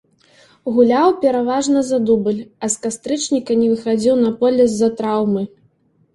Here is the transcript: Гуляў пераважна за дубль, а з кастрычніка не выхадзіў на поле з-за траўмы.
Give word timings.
Гуляў 0.77 1.09
пераважна 1.25 1.83
за 1.89 1.99
дубль, 2.11 2.39
а 2.65 2.71
з 2.77 2.81
кастрычніка 2.87 3.59
не 3.61 3.69
выхадзіў 3.75 4.15
на 4.25 4.35
поле 4.43 4.63
з-за 4.75 4.93
траўмы. 5.03 5.47